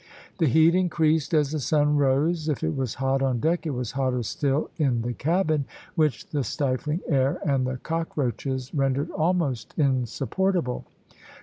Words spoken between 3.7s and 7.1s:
was hotter still in the cabin, which the stifling